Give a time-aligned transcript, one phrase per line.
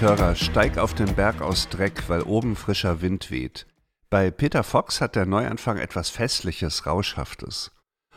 [0.00, 3.66] Hörer, steig auf den Berg aus Dreck, weil oben frischer Wind weht.
[4.10, 7.72] Bei Peter Fox hat der Neuanfang etwas Festliches, Rauschhaftes.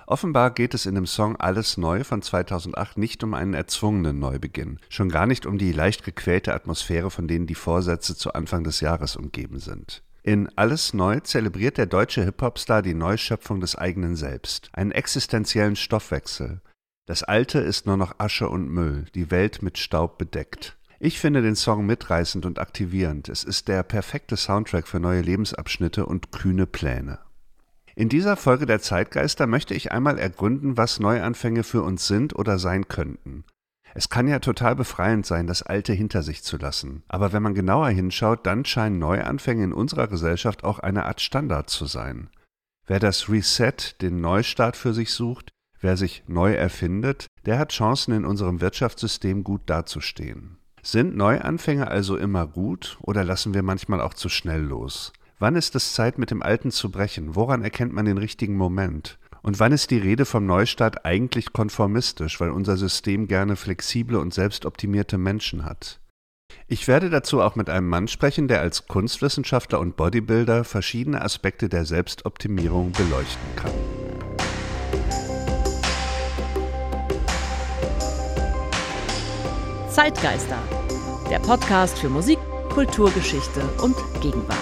[0.05, 4.79] Offenbar geht es in dem Song Alles Neu von 2008 nicht um einen erzwungenen Neubeginn,
[4.89, 8.79] schon gar nicht um die leicht gequälte Atmosphäre, von denen die Vorsätze zu Anfang des
[8.81, 10.03] Jahres umgeben sind.
[10.21, 16.61] In Alles Neu zelebriert der deutsche Hip-Hop-Star die Neuschöpfung des eigenen Selbst, einen existenziellen Stoffwechsel.
[17.07, 20.77] Das Alte ist nur noch Asche und Müll, die Welt mit Staub bedeckt.
[21.03, 23.27] Ich finde den Song mitreißend und aktivierend.
[23.27, 27.17] Es ist der perfekte Soundtrack für neue Lebensabschnitte und kühne Pläne.
[27.95, 32.59] In dieser Folge der Zeitgeister möchte ich einmal ergründen, was Neuanfänge für uns sind oder
[32.59, 33.45] sein könnten.
[33.95, 37.01] Es kann ja total befreiend sein, das Alte hinter sich zu lassen.
[37.07, 41.71] Aber wenn man genauer hinschaut, dann scheinen Neuanfänge in unserer Gesellschaft auch eine Art Standard
[41.71, 42.29] zu sein.
[42.85, 45.49] Wer das Reset, den Neustart für sich sucht,
[45.79, 50.60] wer sich neu erfindet, der hat Chancen in unserem Wirtschaftssystem gut dazustehen.
[50.83, 55.13] Sind Neuanfänge also immer gut oder lassen wir manchmal auch zu schnell los?
[55.37, 57.35] Wann ist es Zeit, mit dem Alten zu brechen?
[57.35, 59.19] Woran erkennt man den richtigen Moment?
[59.43, 64.33] Und wann ist die Rede vom Neustart eigentlich konformistisch, weil unser System gerne flexible und
[64.33, 65.99] selbstoptimierte Menschen hat?
[66.67, 71.69] Ich werde dazu auch mit einem Mann sprechen, der als Kunstwissenschaftler und Bodybuilder verschiedene Aspekte
[71.69, 73.71] der Selbstoptimierung beleuchten kann.
[80.01, 80.57] Zeitgeister,
[81.29, 82.39] der Podcast für Musik,
[82.73, 84.57] Kulturgeschichte und Gegenwart.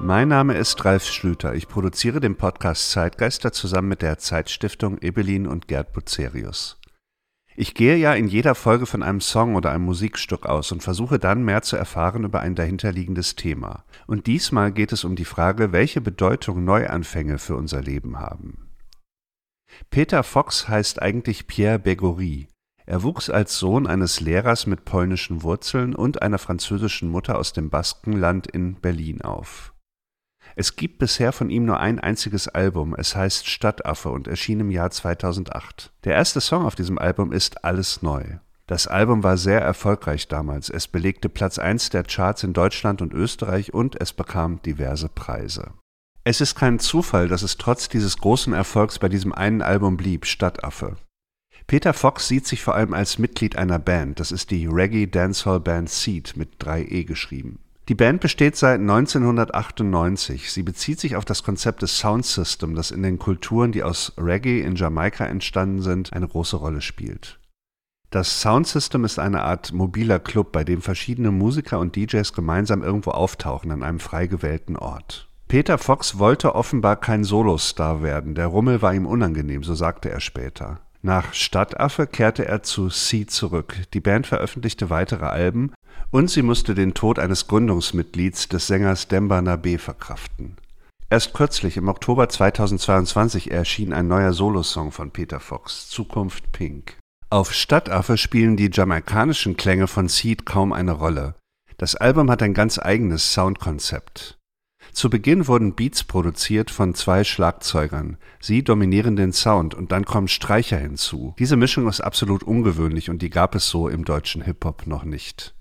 [0.00, 1.54] Mein Name ist Ralf Schlüter.
[1.54, 6.76] Ich produziere den Podcast Zeitgeister zusammen mit der Zeitstiftung Ebelin und Gerd Bucerius.
[7.58, 11.18] Ich gehe ja in jeder Folge von einem Song oder einem Musikstück aus und versuche
[11.18, 13.84] dann mehr zu erfahren über ein dahinterliegendes Thema.
[14.06, 18.68] Und diesmal geht es um die Frage, welche Bedeutung Neuanfänge für unser Leben haben.
[19.88, 22.48] Peter Fox heißt eigentlich Pierre Begory.
[22.84, 27.70] Er wuchs als Sohn eines Lehrers mit polnischen Wurzeln und einer französischen Mutter aus dem
[27.70, 29.72] Baskenland in Berlin auf.
[30.58, 34.70] Es gibt bisher von ihm nur ein einziges Album, es heißt Stadtaffe und erschien im
[34.70, 35.92] Jahr 2008.
[36.04, 38.24] Der erste Song auf diesem Album ist Alles Neu.
[38.66, 40.70] Das Album war sehr erfolgreich damals.
[40.70, 45.74] Es belegte Platz 1 der Charts in Deutschland und Österreich und es bekam diverse Preise.
[46.24, 50.24] Es ist kein Zufall, dass es trotz dieses großen Erfolgs bei diesem einen Album blieb,
[50.24, 50.96] Stadtaffe.
[51.66, 55.60] Peter Fox sieht sich vor allem als Mitglied einer Band, das ist die Reggae Dancehall
[55.60, 57.58] Band Seed mit 3e geschrieben.
[57.88, 60.50] Die Band besteht seit 1998.
[60.50, 64.12] Sie bezieht sich auf das Konzept des Sound System, das in den Kulturen, die aus
[64.18, 67.38] Reggae in Jamaika entstanden sind, eine große Rolle spielt.
[68.10, 72.82] Das Sound System ist eine Art mobiler Club, bei dem verschiedene Musiker und DJs gemeinsam
[72.82, 75.28] irgendwo auftauchen an einem frei gewählten Ort.
[75.46, 80.20] Peter Fox wollte offenbar kein Solostar werden, der Rummel war ihm unangenehm, so sagte er
[80.20, 80.80] später.
[81.06, 83.76] Nach Stadtaffe kehrte er zu Sea zurück.
[83.94, 85.72] Die Band veröffentlichte weitere Alben
[86.10, 90.56] und sie musste den Tod eines Gründungsmitglieds des Sängers Demba Nabe verkraften.
[91.08, 96.96] Erst kürzlich, im Oktober 2022, erschien ein neuer Solosong von Peter Fox, Zukunft Pink.
[97.30, 101.36] Auf Stadtaffe spielen die jamaikanischen Klänge von Seed kaum eine Rolle.
[101.76, 104.35] Das Album hat ein ganz eigenes Soundkonzept.
[104.96, 108.16] Zu Beginn wurden Beats produziert von zwei Schlagzeugern.
[108.40, 111.34] Sie dominieren den Sound und dann kommen Streicher hinzu.
[111.38, 115.54] Diese Mischung ist absolut ungewöhnlich und die gab es so im deutschen Hip-Hop noch nicht.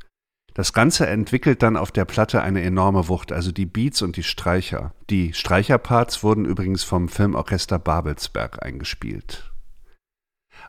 [0.54, 4.24] Das Ganze entwickelt dann auf der Platte eine enorme Wucht, also die Beats und die
[4.24, 4.94] Streicher.
[5.10, 9.52] Die Streicherparts wurden übrigens vom Filmorchester Babelsberg eingespielt.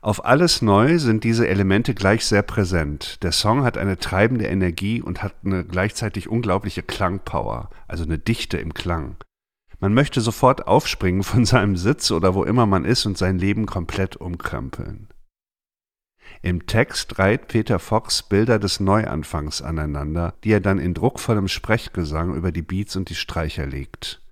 [0.06, 3.24] Auf alles neu sind diese Elemente gleich sehr präsent.
[3.24, 8.56] Der Song hat eine treibende Energie und hat eine gleichzeitig unglaubliche Klangpower, also eine Dichte
[8.56, 9.16] im Klang.
[9.80, 13.66] Man möchte sofort aufspringen von seinem Sitz oder wo immer man ist und sein Leben
[13.66, 15.08] komplett umkrempeln.
[16.40, 22.36] Im Text reiht Peter Fox Bilder des Neuanfangs aneinander, die er dann in druckvollem Sprechgesang
[22.36, 24.22] über die Beats und die Streicher legt.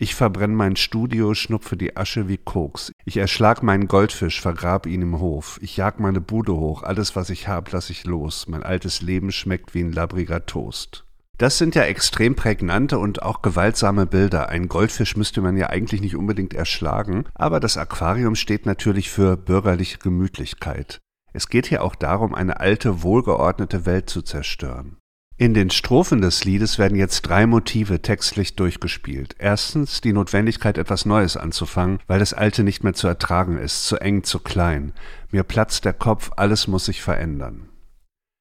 [0.00, 2.92] Ich verbrenn mein Studio, schnupfe die Asche wie Koks.
[3.04, 5.58] Ich erschlag meinen Goldfisch, vergrab ihn im Hof.
[5.60, 8.46] Ich jag meine Bude hoch, alles was ich hab, lass ich los.
[8.46, 11.04] Mein altes Leben schmeckt wie ein labriger Toast.
[11.36, 14.48] Das sind ja extrem prägnante und auch gewaltsame Bilder.
[14.50, 19.36] Ein Goldfisch müsste man ja eigentlich nicht unbedingt erschlagen, aber das Aquarium steht natürlich für
[19.36, 21.00] bürgerliche Gemütlichkeit.
[21.32, 24.96] Es geht hier auch darum, eine alte, wohlgeordnete Welt zu zerstören.
[25.40, 29.36] In den Strophen des Liedes werden jetzt drei Motive textlich durchgespielt.
[29.38, 33.98] Erstens die Notwendigkeit, etwas Neues anzufangen, weil das Alte nicht mehr zu ertragen ist, zu
[33.98, 34.92] eng, zu klein.
[35.30, 37.68] Mir platzt der Kopf, alles muss sich verändern.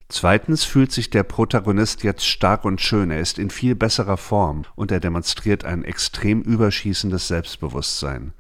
[0.10, 4.66] Zweitens fühlt sich der Protagonist jetzt stark und schön, er ist in viel besserer Form
[4.76, 8.34] und er demonstriert ein extrem überschießendes Selbstbewusstsein.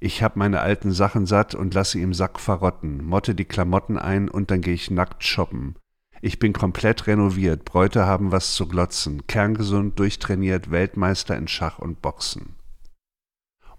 [0.00, 4.28] Ich hab meine alten Sachen satt und lasse im Sack verrotten, motte die Klamotten ein
[4.28, 5.76] und dann gehe ich nackt shoppen.
[6.24, 12.00] Ich bin komplett renoviert, Bräute haben was zu glotzen, kerngesund, durchtrainiert, Weltmeister in Schach und
[12.00, 12.54] Boxen.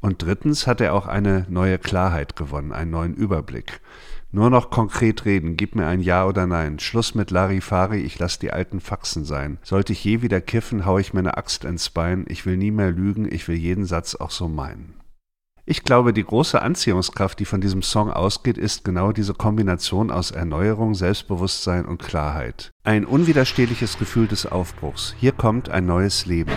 [0.01, 3.79] Und drittens hat er auch eine neue Klarheit gewonnen, einen neuen Überblick.
[4.33, 6.79] Nur noch konkret reden, gib mir ein Ja oder Nein.
[6.79, 9.57] Schluss mit Larifari, ich lass die alten Faxen sein.
[9.63, 12.25] Sollte ich je wieder kiffen, hau ich mir eine Axt ins Bein.
[12.27, 14.95] Ich will nie mehr lügen, ich will jeden Satz auch so meinen.
[15.65, 20.31] Ich glaube, die große Anziehungskraft, die von diesem Song ausgeht, ist genau diese Kombination aus
[20.31, 22.71] Erneuerung, Selbstbewusstsein und Klarheit.
[22.83, 25.15] Ein unwiderstehliches Gefühl des Aufbruchs.
[25.17, 26.51] Hier kommt ein neues Leben.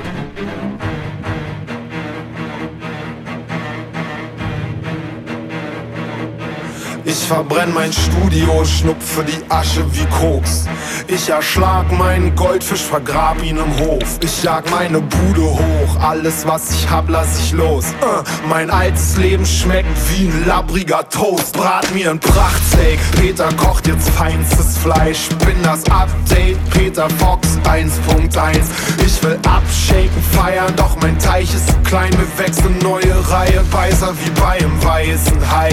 [7.08, 10.66] Ich verbrenn mein Studio, schnupfe die Asche wie Koks.
[11.06, 14.18] Ich erschlag meinen Goldfisch, vergrab ihn im Hof.
[14.20, 17.84] Ich jag meine Bude hoch, alles was ich hab, lass ich los.
[18.02, 21.52] Uh, mein altes Leben schmeckt wie ein labbriger Toast.
[21.52, 25.28] Brat mir ein Prachtsteak, Peter kocht jetzt feinstes Fleisch.
[25.46, 28.58] Bin das Update, Peter Fox 1.1.
[29.06, 32.10] Ich will abshaken, feiern, doch mein Teich ist zu klein.
[32.18, 35.70] Wir wechseln neue Reihe, Beißer wie bei einem weißen Hai.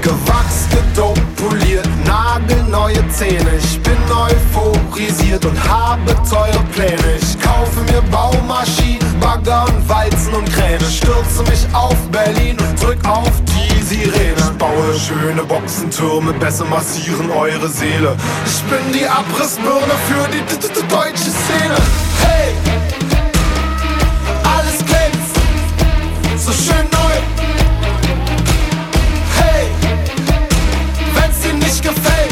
[0.00, 3.50] Gewachsen gedopt, poliert, nagelneue Zähne.
[3.58, 7.16] Ich bin euphorisiert und habe teure Pläne.
[7.20, 10.84] Ich kaufe mir Baumaschinen, Bagger und Walzen und Kräne.
[10.84, 14.36] Stürze mich auf Berlin und drück auf die Sirene.
[14.36, 18.16] Ich baue schöne Boxentürme, besser massieren eure Seele.
[18.46, 20.42] Ich bin die Abrissbirne für die
[20.88, 21.76] deutsche Szene.
[22.22, 22.54] Hey!
[24.44, 25.36] Alles glänzt,
[26.36, 27.31] so schön neu.
[31.80, 32.31] Gefällt,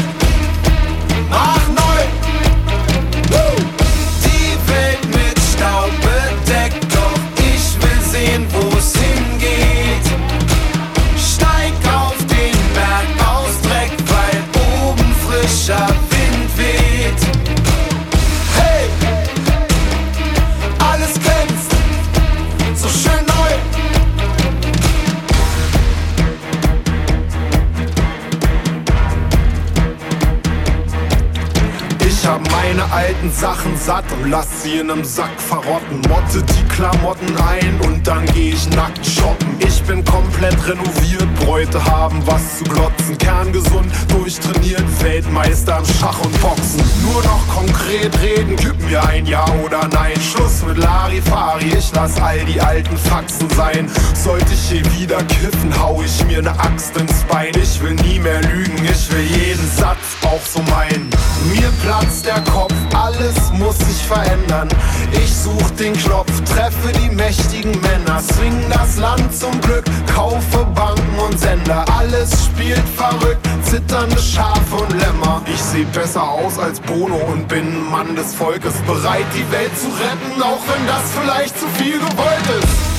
[32.91, 36.01] alten Sachen satt und lass sie in nem Sack verrotten.
[36.09, 39.55] Motte die Klamotten ein und dann geh ich nackt shoppen.
[39.59, 43.17] Ich bin komplett renoviert, Bräute haben was zu glotzen.
[43.17, 46.83] Kerngesund, durchtrainiert, Weltmeister im Schach und Boxen.
[47.01, 50.19] Nur noch konkret reden, gib mir ein Ja oder Nein.
[50.21, 53.89] Schluss mit Larifari, ich lass all die alten Faxen sein.
[54.13, 57.53] Sollte ich je wieder kiffen, hau ich mir ne Axt ins Bein.
[57.61, 61.09] Ich will nie mehr lügen, ich will jeden Satz auch so meinen.
[61.53, 64.69] Mir platzt der Kopf, alles muss sich verändern.
[65.11, 71.19] Ich such den Knopf, treffe die mächtigen Männer, swing das Land zum Glück, kaufe Banken
[71.19, 71.85] und Sender.
[71.97, 75.41] Alles spielt verrückt, zitternde Schafe und Lämmer.
[75.45, 79.87] Ich seh besser aus als Bono und bin Mann des Volkes, bereit die Welt zu
[79.87, 82.90] retten, auch wenn das vielleicht zu viel gewollt ist.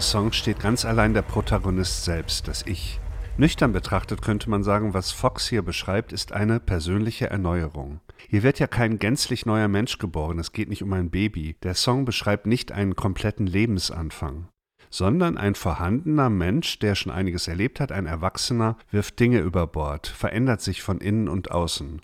[0.00, 2.98] Dieses Songs steht ganz allein der Protagonist selbst, das Ich.
[3.36, 8.00] Nüchtern betrachtet könnte man sagen, was Fox hier beschreibt, ist eine persönliche Erneuerung.
[8.30, 11.56] Hier wird ja kein gänzlich neuer Mensch geboren, es geht nicht um ein Baby.
[11.62, 14.48] Der Song beschreibt nicht einen kompletten Lebensanfang
[14.92, 20.08] sondern ein vorhandener Mensch, der schon einiges erlebt hat, ein Erwachsener, wirft Dinge über Bord,
[20.08, 22.00] verändert sich von innen und außen.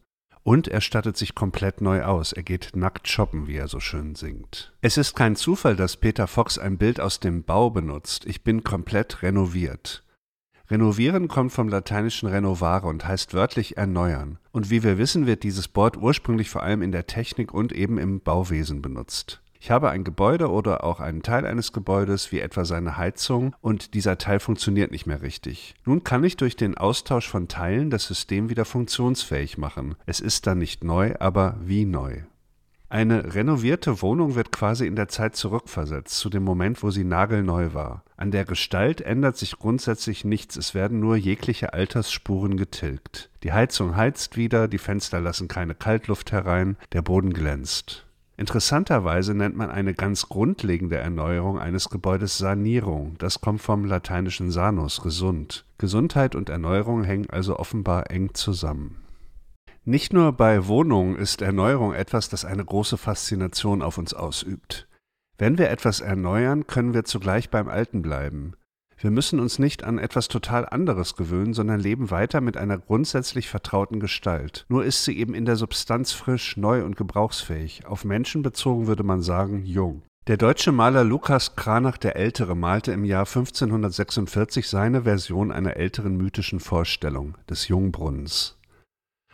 [0.46, 2.32] Und er stattet sich komplett neu aus.
[2.32, 4.72] Er geht nackt shoppen, wie er so schön singt.
[4.80, 8.24] Es ist kein Zufall, dass Peter Fox ein Bild aus dem Bau benutzt.
[8.26, 10.04] Ich bin komplett renoviert.
[10.70, 14.38] Renovieren kommt vom lateinischen renovare und heißt wörtlich erneuern.
[14.52, 17.98] Und wie wir wissen, wird dieses Wort ursprünglich vor allem in der Technik und eben
[17.98, 19.42] im Bauwesen benutzt.
[19.60, 23.94] Ich habe ein Gebäude oder auch einen Teil eines Gebäudes, wie etwa seine Heizung, und
[23.94, 25.74] dieser Teil funktioniert nicht mehr richtig.
[25.84, 29.96] Nun kann ich durch den Austausch von Teilen das System wieder funktionsfähig machen.
[30.06, 32.22] Es ist dann nicht neu, aber wie neu.
[32.88, 37.74] Eine renovierte Wohnung wird quasi in der Zeit zurückversetzt, zu dem Moment, wo sie nagelneu
[37.74, 38.04] war.
[38.16, 43.28] An der Gestalt ändert sich grundsätzlich nichts, es werden nur jegliche Altersspuren getilgt.
[43.42, 48.05] Die Heizung heizt wieder, die Fenster lassen keine Kaltluft herein, der Boden glänzt.
[48.38, 53.16] Interessanterweise nennt man eine ganz grundlegende Erneuerung eines Gebäudes Sanierung.
[53.18, 55.64] Das kommt vom lateinischen sanus, gesund.
[55.78, 59.02] Gesundheit und Erneuerung hängen also offenbar eng zusammen.
[59.84, 64.86] Nicht nur bei Wohnungen ist Erneuerung etwas, das eine große Faszination auf uns ausübt.
[65.38, 68.54] Wenn wir etwas erneuern, können wir zugleich beim Alten bleiben.
[68.98, 73.48] Wir müssen uns nicht an etwas total anderes gewöhnen, sondern leben weiter mit einer grundsätzlich
[73.48, 74.64] vertrauten Gestalt.
[74.68, 77.86] Nur ist sie eben in der Substanz frisch, neu und gebrauchsfähig.
[77.86, 80.02] Auf Menschen bezogen würde man sagen, jung.
[80.28, 86.16] Der deutsche Maler Lukas Kranach der Ältere malte im Jahr 1546 seine Version einer älteren
[86.16, 88.58] mythischen Vorstellung des Jungbrunnens.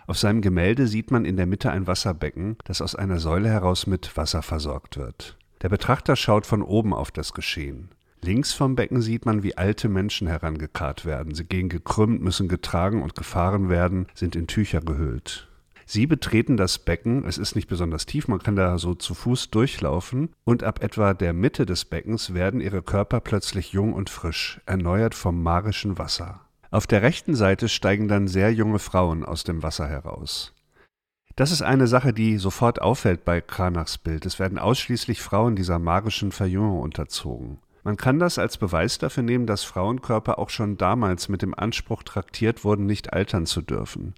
[0.07, 3.87] Auf seinem Gemälde sieht man in der Mitte ein Wasserbecken, das aus einer Säule heraus
[3.87, 5.39] mit Wasser versorgt wird.
[5.63, 7.89] Der Betrachter schaut von oben auf das Geschehen.
[8.25, 11.35] Links vom Becken sieht man, wie alte Menschen herangekarrt werden.
[11.35, 15.49] Sie gehen gekrümmt, müssen getragen und gefahren werden, sind in Tücher gehüllt.
[15.87, 19.51] Sie betreten das Becken, es ist nicht besonders tief, man kann da so zu Fuß
[19.51, 24.61] durchlaufen, und ab etwa der Mitte des Beckens werden ihre Körper plötzlich jung und frisch,
[24.67, 26.43] erneuert vom magischen Wasser.
[26.71, 30.55] Auf der rechten Seite steigen dann sehr junge Frauen aus dem Wasser heraus.
[31.35, 34.25] Das ist eine Sache, die sofort auffällt bei Kranachs Bild.
[34.27, 37.59] Es werden ausschließlich Frauen dieser magischen Verjüngung unterzogen.
[37.85, 42.03] Man kann das als Beweis dafür nehmen, dass Frauenkörper auch schon damals mit dem Anspruch
[42.03, 44.15] traktiert wurden, nicht altern zu dürfen.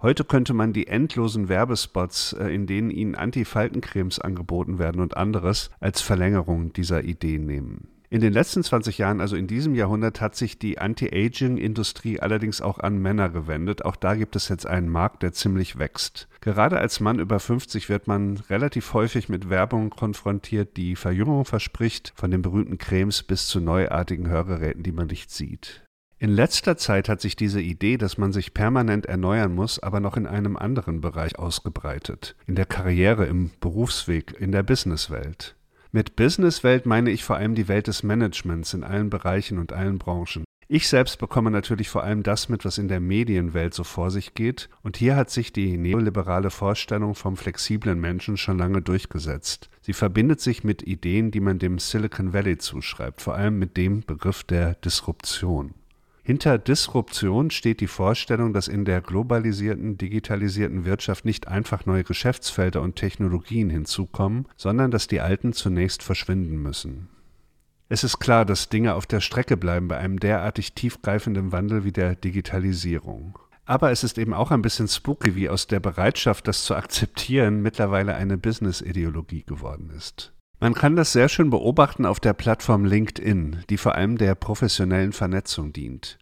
[0.00, 5.70] Heute könnte man die endlosen Werbespots, äh, in denen ihnen Antifaltencremes angeboten werden und anderes,
[5.80, 7.97] als Verlängerung dieser Idee nehmen.
[8.10, 12.78] In den letzten 20 Jahren, also in diesem Jahrhundert, hat sich die Anti-Aging-Industrie allerdings auch
[12.78, 13.84] an Männer gewendet.
[13.84, 16.26] Auch da gibt es jetzt einen Markt, der ziemlich wächst.
[16.40, 22.14] Gerade als Mann über 50 wird man relativ häufig mit Werbung konfrontiert, die Verjüngung verspricht,
[22.16, 25.84] von den berühmten Cremes bis zu neuartigen Hörgeräten, die man nicht sieht.
[26.18, 30.16] In letzter Zeit hat sich diese Idee, dass man sich permanent erneuern muss, aber noch
[30.16, 32.36] in einem anderen Bereich ausgebreitet.
[32.46, 35.57] In der Karriere, im Berufsweg, in der Businesswelt.
[35.90, 39.98] Mit Businesswelt meine ich vor allem die Welt des Managements in allen Bereichen und allen
[39.98, 40.44] Branchen.
[40.70, 44.34] Ich selbst bekomme natürlich vor allem das mit, was in der Medienwelt so vor sich
[44.34, 49.70] geht, und hier hat sich die neoliberale Vorstellung vom flexiblen Menschen schon lange durchgesetzt.
[49.80, 54.02] Sie verbindet sich mit Ideen, die man dem Silicon Valley zuschreibt, vor allem mit dem
[54.02, 55.72] Begriff der Disruption.
[56.28, 62.82] Hinter Disruption steht die Vorstellung, dass in der globalisierten, digitalisierten Wirtschaft nicht einfach neue Geschäftsfelder
[62.82, 67.08] und Technologien hinzukommen, sondern dass die alten zunächst verschwinden müssen.
[67.88, 71.92] Es ist klar, dass Dinge auf der Strecke bleiben bei einem derartig tiefgreifenden Wandel wie
[71.92, 73.38] der Digitalisierung.
[73.64, 77.62] Aber es ist eben auch ein bisschen spooky, wie aus der Bereitschaft, das zu akzeptieren,
[77.62, 80.34] mittlerweile eine Business-Ideologie geworden ist.
[80.60, 85.12] Man kann das sehr schön beobachten auf der Plattform LinkedIn, die vor allem der professionellen
[85.12, 86.18] Vernetzung dient.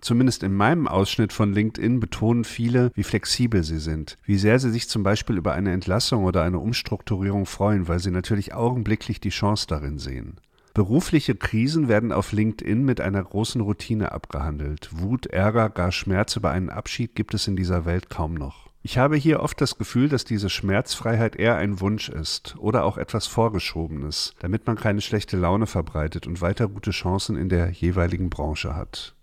[0.00, 4.70] Zumindest in meinem Ausschnitt von LinkedIn betonen viele, wie flexibel sie sind, wie sehr sie
[4.70, 9.30] sich zum Beispiel über eine Entlassung oder eine Umstrukturierung freuen, weil sie natürlich augenblicklich die
[9.30, 10.40] Chance darin sehen.
[10.74, 14.88] Berufliche Krisen werden auf LinkedIn mit einer großen Routine abgehandelt.
[14.92, 18.67] Wut, Ärger, gar Schmerz über einen Abschied gibt es in dieser Welt kaum noch.
[18.90, 22.96] Ich habe hier oft das Gefühl, dass diese Schmerzfreiheit eher ein Wunsch ist oder auch
[22.96, 28.30] etwas Vorgeschobenes, damit man keine schlechte Laune verbreitet und weiter gute Chancen in der jeweiligen
[28.30, 29.14] Branche hat.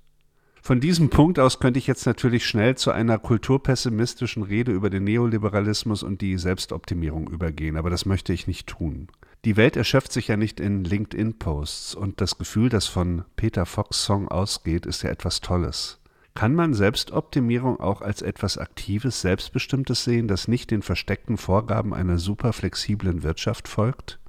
[0.62, 5.04] Von diesem Punkt aus könnte ich jetzt natürlich schnell zu einer kulturpessimistischen Rede über den
[5.04, 9.08] Neoliberalismus und die Selbstoptimierung übergehen, aber das möchte ich nicht tun.
[9.46, 14.04] Die Welt erschöpft sich ja nicht in LinkedIn-Posts und das Gefühl, das von Peter Fox
[14.04, 15.98] Song ausgeht, ist ja etwas Tolles.
[16.36, 22.18] Kann man Selbstoptimierung auch als etwas Aktives, Selbstbestimmtes sehen, das nicht den versteckten Vorgaben einer
[22.18, 24.20] super flexiblen Wirtschaft folgt?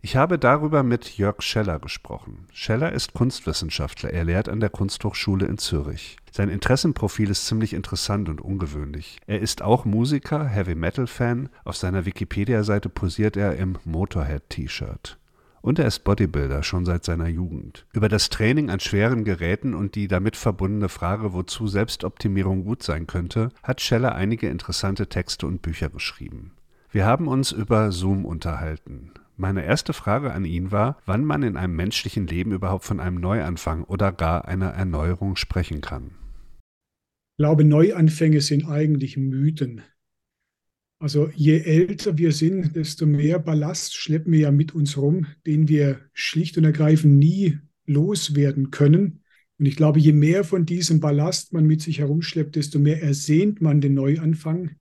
[0.00, 2.46] Ich habe darüber mit Jörg Scheller gesprochen.
[2.52, 4.10] Scheller ist Kunstwissenschaftler.
[4.10, 6.16] Er lehrt an der Kunsthochschule in Zürich.
[6.32, 9.18] Sein Interessenprofil ist ziemlich interessant und ungewöhnlich.
[9.26, 11.48] Er ist auch Musiker, Heavy-Metal-Fan.
[11.64, 15.16] Auf seiner Wikipedia-Seite posiert er im Motorhead-T-Shirt.
[15.68, 17.84] Und er ist Bodybuilder schon seit seiner Jugend.
[17.92, 23.06] Über das Training an schweren Geräten und die damit verbundene Frage, wozu Selbstoptimierung gut sein
[23.06, 26.52] könnte, hat Scheller einige interessante Texte und Bücher geschrieben.
[26.90, 29.10] Wir haben uns über Zoom unterhalten.
[29.36, 33.20] Meine erste Frage an ihn war, wann man in einem menschlichen Leben überhaupt von einem
[33.20, 36.12] Neuanfang oder gar einer Erneuerung sprechen kann.
[37.32, 39.82] Ich glaube, Neuanfänge sind eigentlich Mythen.
[41.00, 45.68] Also je älter wir sind, desto mehr Ballast schleppen wir ja mit uns rum, den
[45.68, 49.22] wir schlicht und ergreifend nie loswerden können.
[49.58, 53.60] Und ich glaube, je mehr von diesem Ballast man mit sich herumschleppt, desto mehr ersehnt
[53.60, 54.76] man den Neuanfang,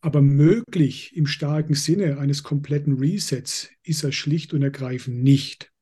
[0.00, 5.72] aber möglich im starken Sinne eines kompletten Resets ist er schlicht und ergreifend nicht.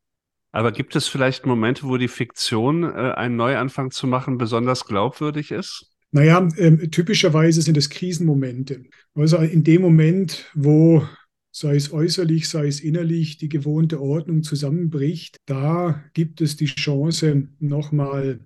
[0.53, 5.51] Aber gibt es vielleicht Momente, wo die Fiktion, äh, einen Neuanfang zu machen, besonders glaubwürdig
[5.51, 5.94] ist?
[6.15, 8.85] Naja, äh, typischerweise sind es Krisenmomente.
[9.15, 11.05] Also in dem Moment, wo
[11.51, 17.49] sei es äußerlich, sei es innerlich, die gewohnte Ordnung zusammenbricht, da gibt es die Chance,
[17.59, 18.39] nochmal,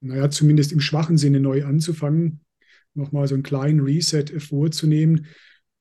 [0.00, 2.40] naja, zumindest im schwachen Sinne neu anzufangen
[2.94, 5.26] nochmal so einen kleinen Reset vorzunehmen.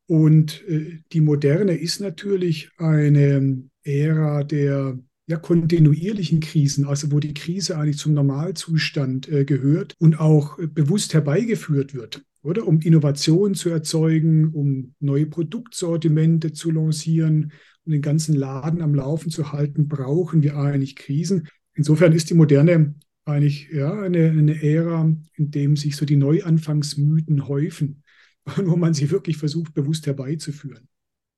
[0.07, 4.99] Und äh, die Moderne ist natürlich eine Ära der
[5.31, 10.67] ja, kontinuierlichen Krisen, also wo die Krise eigentlich zum Normalzustand äh, gehört und auch äh,
[10.67, 12.67] bewusst herbeigeführt wird, oder?
[12.67, 17.53] Um Innovationen zu erzeugen, um neue Produktsortimente zu lancieren
[17.85, 21.47] und den ganzen Laden am Laufen zu halten, brauchen wir eigentlich Krisen.
[21.73, 27.47] Insofern ist die Moderne eigentlich ja, eine, eine Ära, in dem sich so die Neuanfangsmythen
[27.47, 28.03] häufen
[28.57, 30.89] und wo man sie wirklich versucht, bewusst herbeizuführen.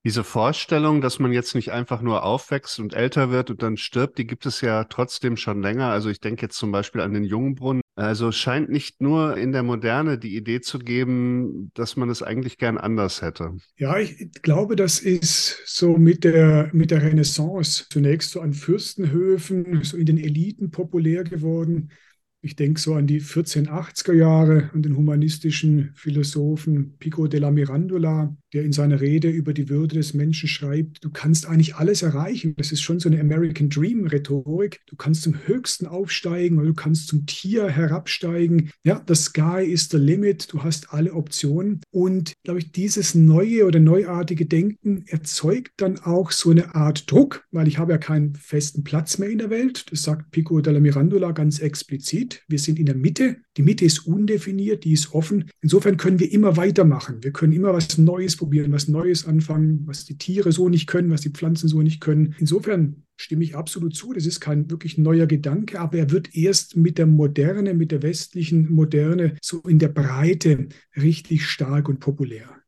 [0.06, 4.18] Diese Vorstellung, dass man jetzt nicht einfach nur aufwächst und älter wird und dann stirbt,
[4.18, 5.88] die gibt es ja trotzdem schon länger.
[5.88, 7.82] Also ich denke jetzt zum Beispiel an den Jungbrunnen.
[7.96, 12.58] Also scheint nicht nur in der Moderne die Idee zu geben, dass man es eigentlich
[12.58, 13.56] gern anders hätte.
[13.78, 19.84] Ja, ich glaube, das ist so mit der, mit der Renaissance zunächst so an Fürstenhöfen,
[19.84, 21.92] so in den Eliten populär geworden.
[22.42, 28.63] Ich denke so an die 1480er Jahre und den humanistischen Philosophen Pico della Mirandola, der
[28.63, 32.54] in seiner Rede über die Würde des Menschen schreibt, du kannst eigentlich alles erreichen.
[32.58, 34.82] Das ist schon so eine American Dream Rhetorik.
[34.88, 38.72] Du kannst zum Höchsten aufsteigen oder du kannst zum Tier herabsteigen.
[38.84, 40.54] Ja, the sky is the limit.
[40.54, 41.82] Du hast alle Optionen.
[41.92, 47.46] Und glaube ich, dieses neue oder neuartige Denken erzeugt dann auch so eine Art Druck,
[47.52, 49.92] weil ich habe ja keinen festen Platz mehr in der Welt.
[49.92, 52.44] Das sagt Pico della Mirandola ganz explizit.
[52.48, 53.38] Wir sind in der Mitte.
[53.58, 55.52] Die Mitte ist undefiniert, die ist offen.
[55.62, 57.24] Insofern können wir immer weitermachen.
[57.24, 61.12] Wir können immer was Neues probieren, was Neues anfangen, was die Tiere so nicht können,
[61.12, 62.36] was die Pflanzen so nicht können.
[62.39, 64.13] Insofern stimme ich absolut zu.
[64.13, 68.02] Das ist kein wirklich neuer Gedanke, aber er wird erst mit der Moderne, mit der
[68.02, 72.62] westlichen Moderne so in der Breite richtig stark und populär.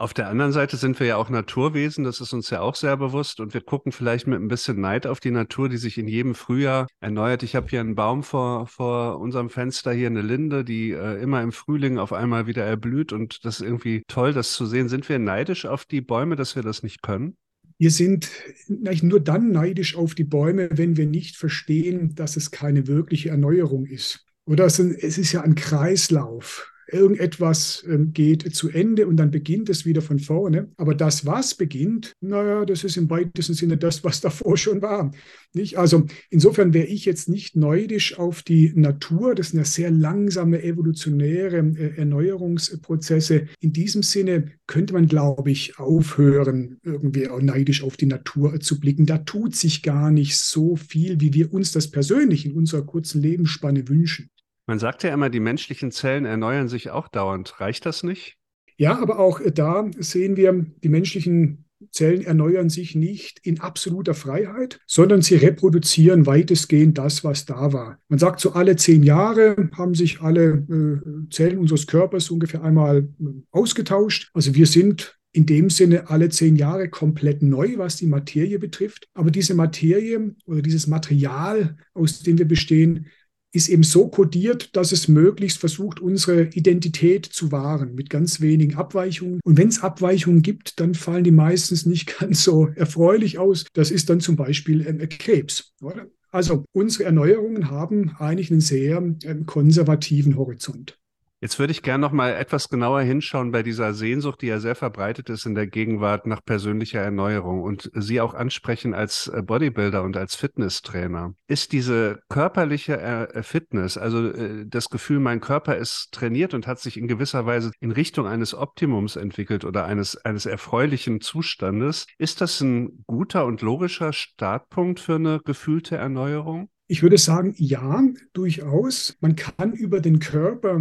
[0.00, 2.96] Auf der anderen Seite sind wir ja auch Naturwesen, das ist uns ja auch sehr
[2.96, 6.08] bewusst und wir gucken vielleicht mit ein bisschen Neid auf die Natur, die sich in
[6.08, 7.42] jedem Frühjahr erneuert.
[7.42, 11.42] Ich habe hier einen Baum vor, vor unserem Fenster, hier eine Linde, die äh, immer
[11.42, 14.88] im Frühling auf einmal wieder erblüht und das ist irgendwie toll, das zu sehen.
[14.88, 17.36] Sind wir neidisch auf die Bäume, dass wir das nicht können?
[17.76, 18.30] Wir sind
[18.68, 23.84] nur dann neidisch auf die Bäume, wenn wir nicht verstehen, dass es keine wirkliche Erneuerung
[23.84, 24.24] ist.
[24.46, 29.84] Oder es ist ja ein Kreislauf irgendetwas ähm, geht zu Ende und dann beginnt es
[29.84, 30.68] wieder von vorne.
[30.76, 35.10] Aber das, was beginnt, naja, das ist im weitesten Sinne das, was davor schon war.
[35.52, 35.78] Nicht?
[35.78, 39.34] Also insofern wäre ich jetzt nicht neidisch auf die Natur.
[39.34, 43.46] Das sind ja sehr langsame evolutionäre äh, Erneuerungsprozesse.
[43.60, 48.78] In diesem Sinne könnte man, glaube ich, aufhören, irgendwie auch neidisch auf die Natur zu
[48.78, 49.06] blicken.
[49.06, 53.20] Da tut sich gar nicht so viel, wie wir uns das persönlich in unserer kurzen
[53.20, 54.30] Lebensspanne wünschen.
[54.66, 57.60] Man sagt ja immer, die menschlichen Zellen erneuern sich auch dauernd.
[57.60, 58.36] Reicht das nicht?
[58.76, 64.80] Ja, aber auch da sehen wir, die menschlichen Zellen erneuern sich nicht in absoluter Freiheit,
[64.86, 67.98] sondern sie reproduzieren weitestgehend das, was da war.
[68.08, 73.08] Man sagt, so alle zehn Jahre haben sich alle äh, Zellen unseres Körpers ungefähr einmal
[73.20, 74.30] äh, ausgetauscht.
[74.34, 79.08] Also wir sind in dem Sinne alle zehn Jahre komplett neu, was die Materie betrifft.
[79.14, 83.06] Aber diese Materie oder dieses Material, aus dem wir bestehen,
[83.52, 88.76] ist eben so kodiert, dass es möglichst versucht, unsere Identität zu wahren, mit ganz wenigen
[88.76, 89.40] Abweichungen.
[89.44, 93.64] Und wenn es Abweichungen gibt, dann fallen die meistens nicht ganz so erfreulich aus.
[93.72, 95.72] Das ist dann zum Beispiel ähm, Krebs.
[95.80, 96.06] Oder?
[96.30, 100.99] Also unsere Erneuerungen haben eigentlich einen sehr ähm, konservativen Horizont.
[101.42, 104.74] Jetzt würde ich gerne noch mal etwas genauer hinschauen bei dieser Sehnsucht, die ja sehr
[104.74, 110.02] verbreitet ist in der Gegenwart nach persönlicher Erneuerung und Sie auch ansprechen als äh, Bodybuilder
[110.02, 111.32] und als Fitnesstrainer.
[111.48, 116.78] Ist diese körperliche äh, Fitness, also äh, das Gefühl, mein Körper ist trainiert und hat
[116.78, 122.42] sich in gewisser Weise in Richtung eines Optimums entwickelt oder eines, eines erfreulichen Zustandes, ist
[122.42, 126.68] das ein guter und logischer Startpunkt für eine gefühlte Erneuerung?
[126.86, 128.02] Ich würde sagen, ja,
[128.34, 129.16] durchaus.
[129.20, 130.80] Man kann über den Körper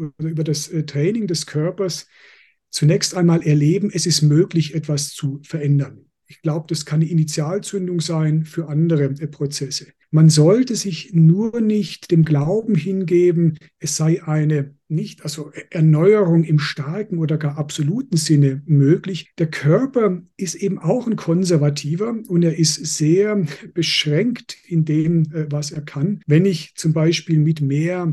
[0.00, 2.06] oder über das äh, Training des Körpers
[2.70, 6.06] zunächst einmal erleben, es ist möglich, etwas zu verändern.
[6.26, 9.88] Ich glaube, das kann eine Initialzündung sein für andere äh, Prozesse.
[10.12, 16.58] Man sollte sich nur nicht dem Glauben hingeben, es sei eine nicht, also Erneuerung im
[16.58, 19.30] starken oder gar absoluten Sinne möglich.
[19.38, 25.46] Der Körper ist eben auch ein konservativer und er ist sehr beschränkt in dem, äh,
[25.50, 26.20] was er kann.
[26.26, 28.12] Wenn ich zum Beispiel mit mehr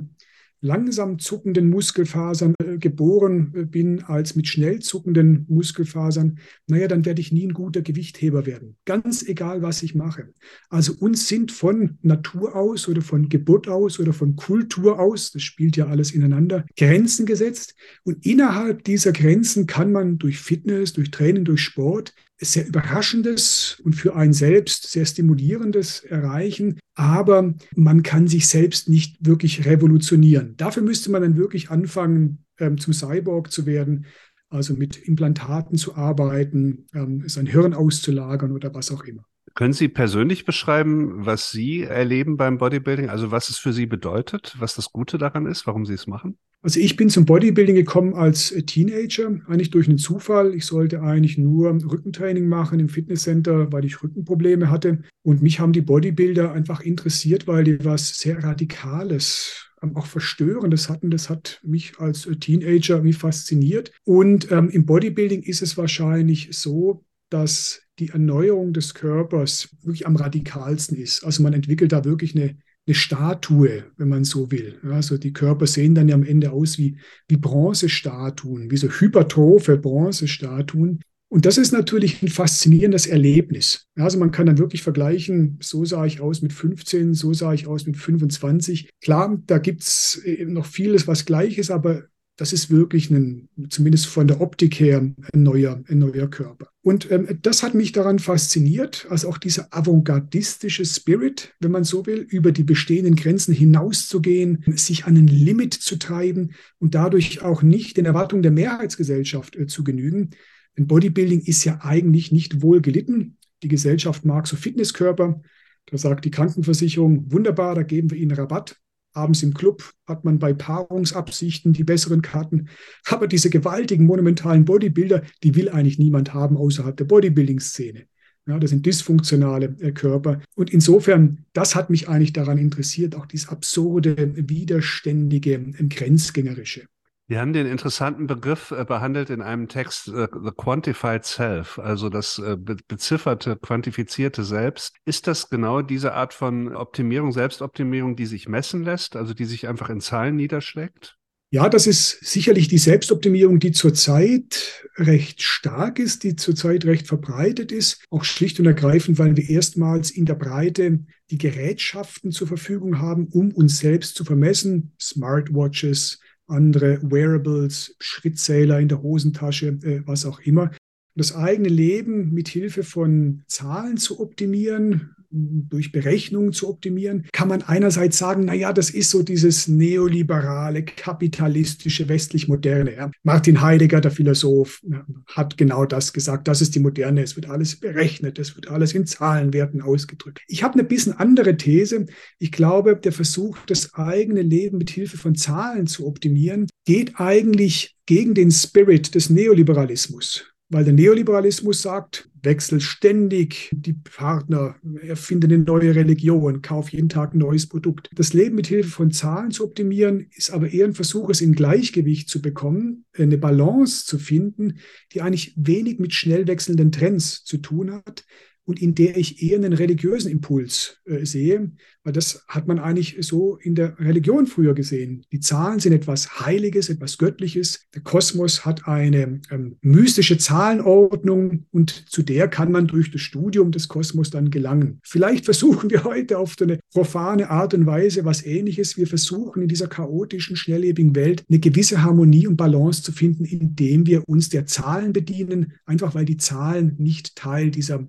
[0.62, 7.22] langsam zuckenden Muskelfasern äh, geboren äh, bin als mit schnell zuckenden Muskelfasern, naja, dann werde
[7.22, 8.78] ich nie ein guter Gewichtheber werden.
[8.86, 10.34] Ganz egal, was ich mache.
[10.70, 15.44] Also uns sind von Natur aus oder von Geburt aus oder von Kultur aus, das
[15.44, 17.76] spielt ja alles ineinander, Grenzen gesetzt.
[18.04, 23.94] Und innerhalb dieser Grenzen kann man durch Fitness, durch Training, durch Sport sehr Überraschendes und
[23.94, 30.56] für einen selbst sehr Stimulierendes erreichen, aber man kann sich selbst nicht wirklich revolutionieren.
[30.58, 34.06] Dafür müsste man dann wirklich anfangen, ähm, zum Cyborg zu werden,
[34.50, 39.24] also mit Implantaten zu arbeiten, ähm, sein Hirn auszulagern oder was auch immer.
[39.56, 44.56] Können Sie persönlich beschreiben, was Sie erleben beim Bodybuilding, also was es für Sie bedeutet,
[44.60, 46.38] was das Gute daran ist, warum Sie es machen?
[46.62, 50.56] Also ich bin zum Bodybuilding gekommen als Teenager, eigentlich durch einen Zufall.
[50.56, 55.04] Ich sollte eigentlich nur Rückentraining machen im Fitnesscenter, weil ich Rückenprobleme hatte.
[55.24, 61.12] Und mich haben die Bodybuilder einfach interessiert, weil die was sehr Radikales auch Verstörendes hatten.
[61.12, 63.92] Das hat mich als Teenager wie fasziniert.
[64.04, 70.16] Und ähm, im Bodybuilding ist es wahrscheinlich so, dass die Erneuerung des Körpers wirklich am
[70.16, 71.24] radikalsten ist.
[71.24, 74.80] Also man entwickelt da wirklich eine, eine Statue, wenn man so will.
[74.84, 76.98] Also die Körper sehen dann ja am Ende aus wie,
[77.28, 81.02] wie Bronzestatuen, wie so hypertrophe Bronzestatuen.
[81.30, 83.88] Und das ist natürlich ein faszinierendes Erlebnis.
[83.96, 87.68] Also man kann dann wirklich vergleichen, so sah ich aus mit 15, so sah ich
[87.68, 88.90] aus mit 25.
[89.02, 92.06] Klar, da gibt es noch vieles, was gleich ist, aber
[92.38, 96.70] das ist wirklich ein, zumindest von der Optik her, ein neuer, ein neuer Körper.
[96.84, 102.06] Und ähm, das hat mich daran fasziniert, also auch dieser avantgardistische Spirit, wenn man so
[102.06, 107.64] will, über die bestehenden Grenzen hinauszugehen, sich an ein Limit zu treiben und dadurch auch
[107.64, 110.30] nicht den Erwartungen der Mehrheitsgesellschaft äh, zu genügen.
[110.78, 113.38] Denn Bodybuilding ist ja eigentlich nicht wohl gelitten.
[113.64, 115.42] Die Gesellschaft mag so Fitnesskörper.
[115.88, 118.78] Da sagt die Krankenversicherung, wunderbar, da geben wir Ihnen Rabatt
[119.18, 122.70] abends im Club hat man bei Paarungsabsichten die besseren Karten.
[123.08, 128.06] Aber diese gewaltigen, monumentalen Bodybuilder, die will eigentlich niemand haben außerhalb der Bodybuilding-Szene.
[128.48, 130.42] Ja, das sind dysfunktionale äh, Körper.
[130.56, 136.88] Und insofern, das hat mich eigentlich daran interessiert, auch dieses absurde, widerständige, äh, grenzgängerische.
[137.30, 142.08] Wir haben den interessanten Begriff äh, behandelt in einem Text, äh, The Quantified Self, also
[142.08, 144.96] das äh, be bezifferte, quantifizierte Selbst.
[145.04, 149.68] Ist das genau diese Art von Optimierung, Selbstoptimierung, die sich messen lässt, also die sich
[149.68, 151.18] einfach in Zahlen niederschlägt?
[151.50, 157.74] Ja, das ist sicherlich die Selbstoptimierung, die zurzeit recht stark ist, die zurzeit recht verbreitet
[157.74, 158.04] ist.
[158.10, 163.28] Auch schlicht und ergreifend, weil wir erstmals in der Breite die Gerätschaften zur Verfügung haben,
[163.28, 164.94] um uns selbst zu vermessen.
[165.00, 170.72] Smartwatches, andere Wearables, Schrittzähler in der Hosentasche, äh, was auch immer.
[171.16, 177.62] Das eigene Leben mit Hilfe von Zahlen zu optimieren, durch Berechnungen zu optimieren, kann man
[177.62, 182.96] einerseits sagen, na ja, das ist so dieses neoliberale, kapitalistische, westlich moderne.
[182.96, 183.12] Ja.
[183.24, 184.82] Martin Heidegger, der Philosoph,
[185.28, 186.48] hat genau das gesagt.
[186.48, 187.22] Das ist die moderne.
[187.22, 188.40] Es wird alles berechnet.
[188.40, 190.42] Es wird alles in Zahlenwerten ausgedrückt.
[190.48, 192.06] Ich habe eine bisschen andere These.
[192.40, 197.98] Ich glaube, der Versuch, das eigene Leben mit Hilfe von Zahlen zu optimieren, geht eigentlich
[198.06, 200.46] gegen den Spirit des Neoliberalismus.
[200.70, 207.34] Weil der Neoliberalismus sagt, wechsel ständig die Partner, erfinde eine neue Religion, kauf jeden Tag
[207.34, 208.10] ein neues Produkt.
[208.16, 211.54] Das Leben mit Hilfe von Zahlen zu optimieren, ist aber eher ein Versuch, es in
[211.54, 214.80] Gleichgewicht zu bekommen, eine Balance zu finden,
[215.14, 218.26] die eigentlich wenig mit schnell wechselnden Trends zu tun hat,
[218.68, 221.72] und in der ich eher einen religiösen Impuls äh, sehe,
[222.04, 225.26] weil das hat man eigentlich so in der Religion früher gesehen.
[225.32, 227.86] Die Zahlen sind etwas Heiliges, etwas Göttliches.
[227.96, 233.72] Der Kosmos hat eine ähm, mystische Zahlenordnung und zu der kann man durch das Studium
[233.72, 235.00] des Kosmos dann gelangen.
[235.04, 238.98] Vielleicht versuchen wir heute auf eine profane Art und Weise was Ähnliches.
[238.98, 244.06] Wir versuchen in dieser chaotischen, schnelllebigen Welt eine gewisse Harmonie und Balance zu finden, indem
[244.06, 248.00] wir uns der Zahlen bedienen, einfach weil die Zahlen nicht Teil dieser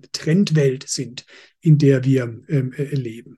[0.49, 1.25] Trendwelt sind,
[1.61, 3.37] in der wir ähm, äh, leben.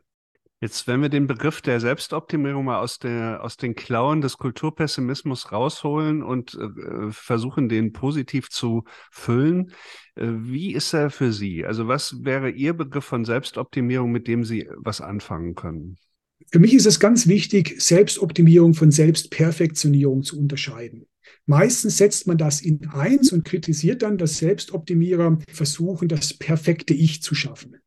[0.64, 5.52] Jetzt, wenn wir den Begriff der Selbstoptimierung mal aus, der, aus den Klauen des Kulturpessimismus
[5.52, 9.72] rausholen und äh, versuchen, den positiv zu füllen,
[10.16, 11.66] äh, wie ist er für Sie?
[11.66, 15.98] Also was wäre Ihr Begriff von Selbstoptimierung, mit dem Sie was anfangen können?
[16.52, 21.08] Für mich ist es ganz wichtig, Selbstoptimierung von Selbstperfektionierung zu unterscheiden.
[21.46, 27.22] Meistens setzt man das in eins und kritisiert dann, dass Selbstoptimierer versuchen, das perfekte Ich
[27.22, 27.78] zu schaffen.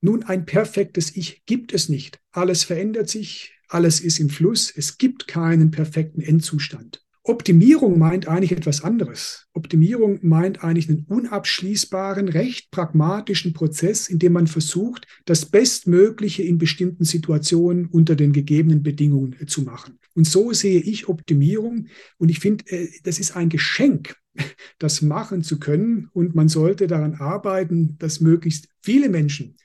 [0.00, 2.18] Nun, ein perfektes Ich gibt es nicht.
[2.32, 7.02] Alles verändert sich, alles ist im Fluss, es gibt keinen perfekten Endzustand.
[7.24, 9.46] Optimierung meint eigentlich etwas anderes.
[9.52, 16.58] Optimierung meint eigentlich einen unabschließbaren, recht pragmatischen Prozess, in dem man versucht, das Bestmögliche in
[16.58, 20.00] bestimmten Situationen unter den gegebenen Bedingungen äh, zu machen.
[20.14, 21.88] Und so sehe ich Optimierung.
[22.18, 24.16] Und ich finde, äh, das ist ein Geschenk,
[24.78, 26.08] das machen zu können.
[26.12, 29.56] Und man sollte daran arbeiten, dass möglichst viele Menschen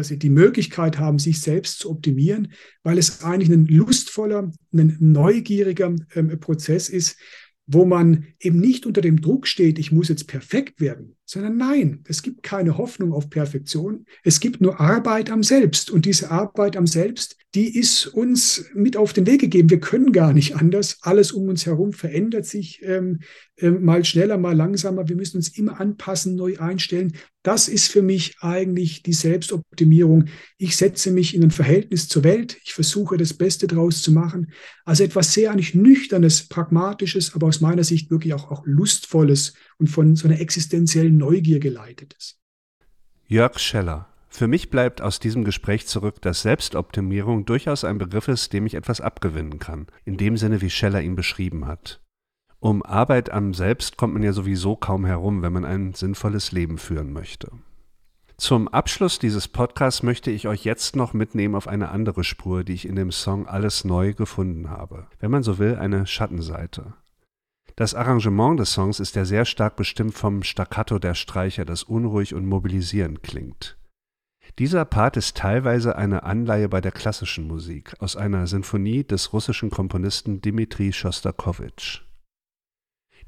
[0.00, 2.52] sie die Möglichkeit haben, sich selbst zu optimieren,
[2.82, 7.18] weil es eigentlich ein lustvoller, ein neugieriger ähm, Prozess ist,
[7.66, 12.00] wo man eben nicht unter dem Druck steht, ich muss jetzt perfekt werden, sondern nein,
[12.08, 14.04] es gibt keine Hoffnung auf Perfektion.
[14.22, 15.90] Es gibt nur Arbeit am Selbst.
[15.90, 19.70] Und diese Arbeit am Selbst, die ist uns mit auf den Weg gegeben.
[19.70, 20.98] Wir können gar nicht anders.
[21.00, 23.20] Alles um uns herum verändert sich ähm,
[23.56, 25.08] äh, mal schneller, mal langsamer.
[25.08, 27.14] Wir müssen uns immer anpassen, neu einstellen.
[27.42, 30.26] Das ist für mich eigentlich die Selbstoptimierung.
[30.58, 32.58] Ich setze mich in ein Verhältnis zur Welt.
[32.64, 34.52] Ich versuche das Beste daraus zu machen.
[34.84, 39.88] Also etwas sehr eigentlich Nüchternes, Pragmatisches, aber aus meiner Sicht wirklich auch, auch Lustvolles und
[39.88, 42.38] von so einer existenziellen Neugier geleitet ist.
[43.26, 44.08] Jörg Scheller.
[44.28, 48.74] Für mich bleibt aus diesem Gespräch zurück, dass Selbstoptimierung durchaus ein Begriff ist, dem ich
[48.74, 52.00] etwas abgewinnen kann, in dem Sinne, wie Scheller ihn beschrieben hat.
[52.58, 56.78] Um Arbeit am Selbst kommt man ja sowieso kaum herum, wenn man ein sinnvolles Leben
[56.78, 57.50] führen möchte.
[58.38, 62.72] Zum Abschluss dieses Podcasts möchte ich euch jetzt noch mitnehmen auf eine andere Spur, die
[62.72, 65.06] ich in dem Song Alles Neu gefunden habe.
[65.20, 66.94] Wenn man so will, eine Schattenseite.
[67.76, 72.34] Das Arrangement des Songs ist ja sehr stark bestimmt vom Staccato der Streicher, das unruhig
[72.34, 73.78] und mobilisierend klingt.
[74.58, 79.70] Dieser Part ist teilweise eine Anleihe bei der klassischen Musik aus einer Sinfonie des russischen
[79.70, 82.02] Komponisten Dmitri Schostakowitsch.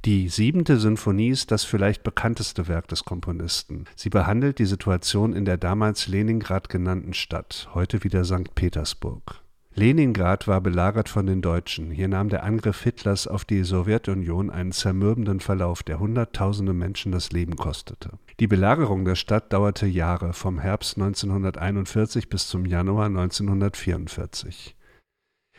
[0.04, 3.86] Die siebente Sinfonie ist das vielleicht bekannteste Werk des Komponisten.
[3.96, 8.54] Sie behandelt die Situation in der damals Leningrad genannten Stadt, heute wieder St.
[8.54, 9.43] Petersburg.
[9.76, 11.90] Leningrad war belagert von den Deutschen.
[11.90, 17.32] Hier nahm der Angriff Hitlers auf die Sowjetunion einen zermürbenden Verlauf, der Hunderttausende Menschen das
[17.32, 18.10] Leben kostete.
[18.38, 24.76] Die Belagerung der Stadt dauerte Jahre, vom Herbst 1941 bis zum Januar 1944.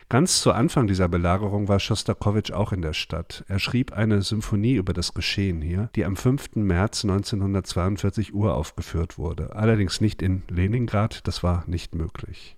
[0.07, 3.43] Ganz zu Anfang dieser Belagerung war Schostakowitsch auch in der Stadt.
[3.49, 6.55] Er schrieb eine Symphonie über das Geschehen hier, die am 5.
[6.55, 9.57] März 1942 uraufgeführt wurde.
[9.57, 12.55] Allerdings nicht in Leningrad, das war nicht möglich.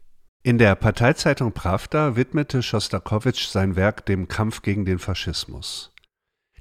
[0.47, 5.91] In der Parteizeitung Pravda widmete Schostakowitsch sein Werk dem Kampf gegen den Faschismus.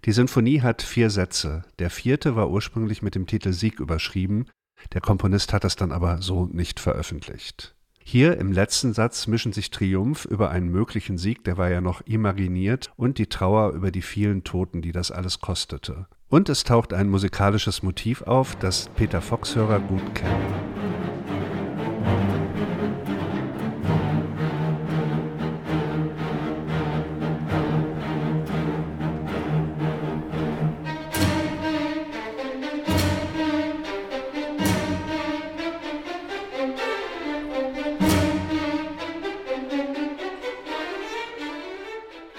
[0.04, 1.62] Die Sinfonie hat vier Sätze.
[1.78, 4.46] Der vierte war ursprünglich mit dem Titel Sieg überschrieben,
[4.92, 7.76] der Komponist hat es dann aber so nicht veröffentlicht.
[8.02, 12.00] Hier im letzten Satz mischen sich Triumph über einen möglichen Sieg, der war ja noch
[12.06, 16.08] imaginiert, und die Trauer über die vielen Toten, die das alles kostete.
[16.28, 20.75] Und es taucht ein musikalisches Motiv auf, das Peter Fox-Hörer gut kennen.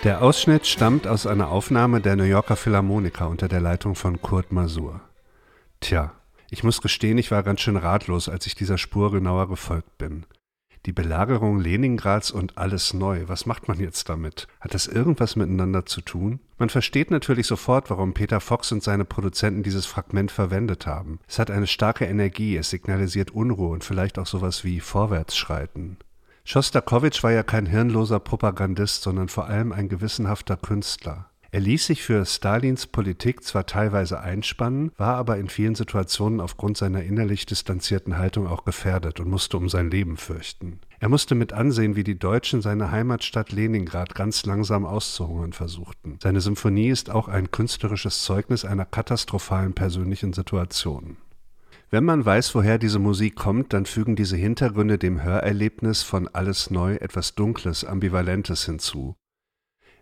[0.07, 4.53] Der Ausschnitt stammt aus einer Aufnahme der New Yorker Philharmoniker unter der Leitung von Kurt
[4.53, 5.01] Masur.
[5.81, 6.13] Tja,
[6.49, 10.25] ich muss gestehen, ich war ganz schön ratlos, als ich dieser Spur genauer gefolgt bin.
[10.85, 14.47] Die Belagerung Leningrads und alles neu, was macht man jetzt damit?
[14.61, 16.39] Hat das irgendwas miteinander zu tun?
[16.57, 21.19] Man versteht natürlich sofort, warum Peter Fox und seine Produzenten dieses Fragment verwendet haben.
[21.27, 25.97] Es hat eine starke Energie, es signalisiert Unruhe und vielleicht auch sowas wie Vorwärtsschreiten.
[26.49, 31.29] Schostakowitsch war ja kein hirnloser Propagandist, sondern vor allem ein gewissenhafter Künstler.
[31.51, 36.77] Er ließ sich für Stalins Politik zwar teilweise einspannen, war aber in vielen Situationen aufgrund
[36.77, 40.79] seiner innerlich distanzierten Haltung auch gefährdet und musste um sein Leben fürchten.
[41.01, 46.17] Er musste mit ansehen, wie die Deutschen seine Heimatstadt Leningrad ganz langsam auszuhungern versuchten.
[46.23, 51.17] Seine Symphonie ist auch ein künstlerisches Zeugnis einer katastrophalen persönlichen Situation.
[51.89, 56.69] Wenn man weiß, woher diese Musik kommt, dann fügen diese Hintergründe dem Hörerlebnis von Alles
[56.69, 59.15] Neu etwas Dunkles, Ambivalentes hinzu.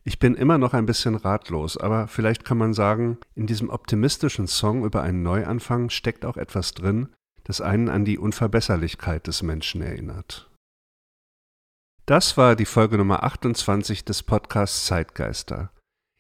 [0.03, 4.47] Ich bin immer noch ein bisschen ratlos, aber vielleicht kann man sagen, in diesem optimistischen
[4.47, 7.09] Song über einen Neuanfang steckt auch etwas drin,
[7.43, 10.49] das einen an die Unverbesserlichkeit des Menschen erinnert.
[12.07, 15.71] Das war die Folge Nummer 28 des Podcasts Zeitgeister.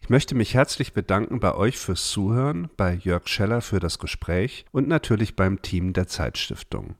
[0.05, 4.65] Ich möchte mich herzlich bedanken bei euch fürs Zuhören, bei Jörg Scheller für das Gespräch
[4.71, 6.93] und natürlich beim Team der Zeitstiftung.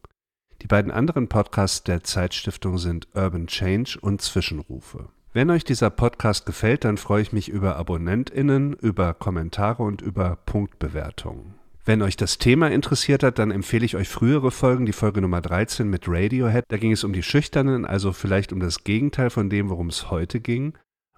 [0.63, 5.09] Die beiden anderen Podcasts der Zeitstiftung sind Urban Change und Zwischenrufe.
[5.33, 10.39] Wenn euch dieser Podcast gefällt, dann freue ich mich über AbonnentInnen, über Kommentare und über
[10.47, 11.53] Punktbewertungen.
[11.85, 15.41] Wenn euch das Thema interessiert hat, dann empfehle ich euch frühere Folgen, die Folge Nummer
[15.41, 16.63] 13 mit Radiohead.
[16.69, 20.09] Da ging es um die Schüchternen, also vielleicht um das Gegenteil von dem, worum es
[20.09, 20.73] heute ging.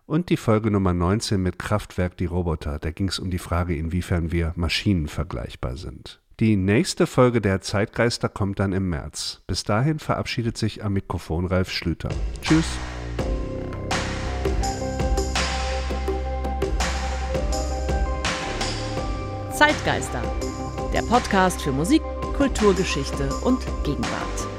[0.08, 2.80] Und die Folge Nummer 19 mit Kraftwerk die Roboter.
[2.80, 6.22] Da ging es um die Frage, inwiefern wir Maschinen vergleichbar sind.
[6.40, 9.42] Die nächste Folge der Zeitgeister kommt dann im März.
[9.48, 12.08] Bis dahin verabschiedet sich am Mikrofon Ralf Schlüter.
[12.42, 12.66] Tschüss.
[19.54, 20.22] Zeitgeister,
[20.94, 22.04] der Podcast für Musik,
[22.38, 24.57] Kulturgeschichte und Gegenwart.